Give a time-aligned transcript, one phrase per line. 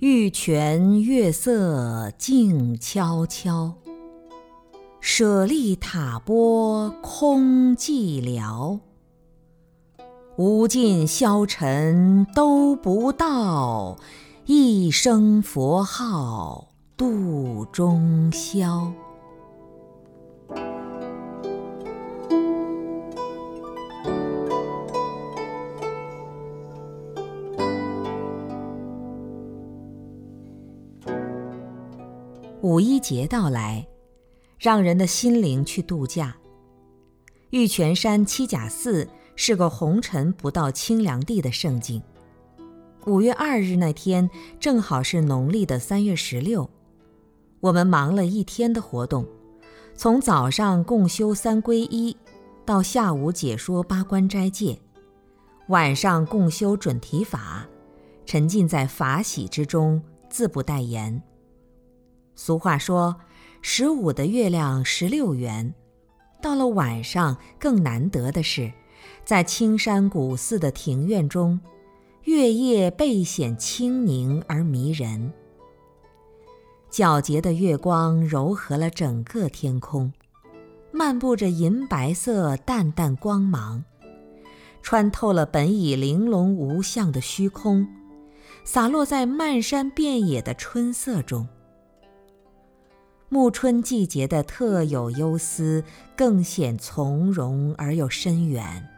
[0.00, 3.87] 玉泉月色静悄悄。
[5.20, 8.78] 舍利塔波空寂寥。
[10.36, 13.96] 无尽消尘都不到，
[14.46, 18.92] 一声佛号度中宵。
[32.62, 33.84] 五一节到来，
[34.58, 36.36] 让人的心灵去度假。
[37.50, 42.02] 玉泉山七甲寺是个红尘不到清凉地的圣境。
[43.06, 44.28] 五月二日那天
[44.60, 46.68] 正好是农历的三月十六，
[47.60, 49.26] 我们忙了一天的活动，
[49.94, 52.14] 从早上共修三皈依，
[52.66, 54.78] 到下午解说八关斋戒，
[55.68, 57.66] 晚上共修准提法，
[58.26, 61.22] 沉浸在法喜之中，自不待言。
[62.34, 63.16] 俗话说
[63.62, 65.74] ：“十五的月亮十六圆。”
[66.40, 68.72] 到了晚上，更难得的是，
[69.24, 71.60] 在青山古寺的庭院中，
[72.24, 75.32] 月夜倍显清宁而迷人。
[76.90, 80.12] 皎洁的月光柔和了整个天空，
[80.92, 83.84] 漫步着银白色淡淡光芒，
[84.80, 87.86] 穿透了本已玲珑无相的虚空，
[88.62, 91.48] 洒落在漫山遍野的春色中。
[93.30, 95.84] 暮春季节的特有幽思，
[96.16, 98.88] 更显从容而又深远，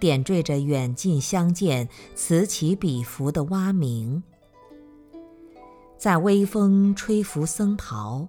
[0.00, 4.22] 点缀着远近相间、此起彼伏的蛙鸣。
[5.96, 8.26] 在微风吹拂僧袍、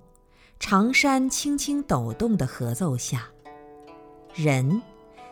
[0.60, 3.28] 长衫轻轻抖动的合奏下，
[4.36, 4.84] 人，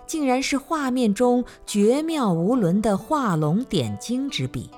[0.07, 4.71] 竟然是画面中绝妙无伦的画龙点睛之笔。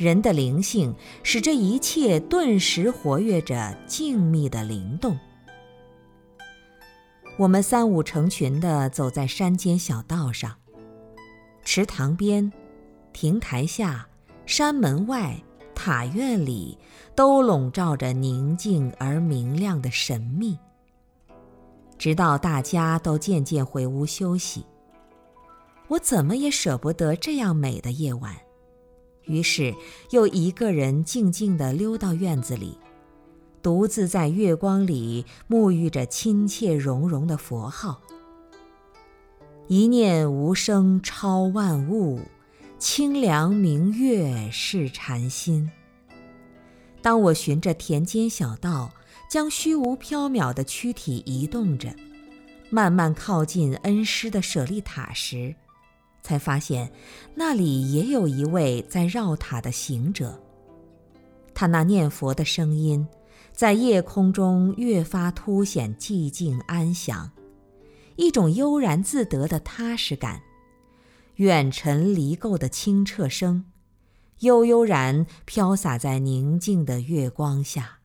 [0.00, 5.18] 人的灵性使这一切顿时活跃着静谧的灵动。
[7.36, 10.56] 我们三五成群地走在山间小道上，
[11.64, 12.50] 池塘边、
[13.12, 14.08] 亭台下、
[14.46, 15.38] 山门外、
[15.74, 16.78] 塔院里，
[17.14, 20.58] 都笼罩着宁静而明亮的神秘。
[21.98, 24.64] 直到大家都渐渐回屋休息，
[25.88, 28.34] 我怎么也舍不得这样美的夜晚。
[29.26, 29.74] 于是，
[30.10, 32.76] 又一个人静静地溜到院子里，
[33.62, 38.00] 独自在月光里沐浴着亲切融融的佛号。
[39.68, 42.20] 一念无声超万物，
[42.78, 45.70] 清凉明月是禅心。
[47.00, 48.92] 当我循着田间小道，
[49.30, 51.94] 将虚无缥缈的躯体移动着，
[52.68, 55.54] 慢慢靠近恩师的舍利塔时，
[56.22, 56.92] 才发现，
[57.34, 60.40] 那里也有一位在绕塔的行者。
[61.54, 63.06] 他那念佛的声音，
[63.52, 67.30] 在夜空中越发凸显寂静安详，
[68.16, 70.42] 一种悠然自得的踏实感。
[71.36, 73.64] 远尘离垢的清澈声，
[74.40, 77.98] 悠悠然飘洒在宁静的月光下。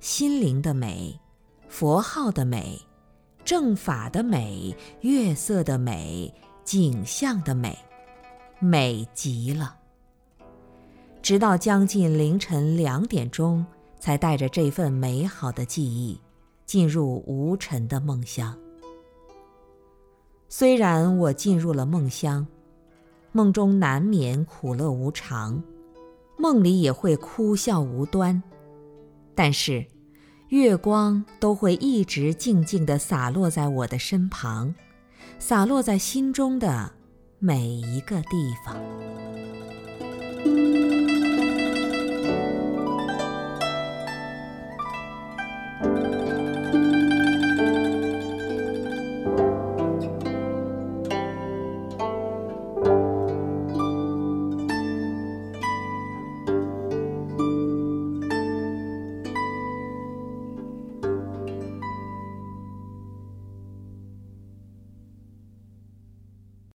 [0.00, 1.18] 心灵的美，
[1.68, 2.80] 佛号的美，
[3.44, 6.34] 正法的美，月色的美。
[6.64, 7.78] 景象的美，
[8.58, 9.76] 美极了。
[11.22, 13.64] 直到将近凌晨两点钟，
[13.98, 16.18] 才带着这份美好的记忆，
[16.64, 18.56] 进入无尘的梦乡。
[20.48, 22.46] 虽然我进入了梦乡，
[23.32, 25.62] 梦中难免苦乐无常，
[26.38, 28.42] 梦里也会哭笑无端，
[29.34, 29.86] 但是，
[30.48, 34.74] 月光都会一直静静地洒落在我的身旁。
[35.40, 36.92] 洒落在心中的
[37.38, 38.76] 每一个地方。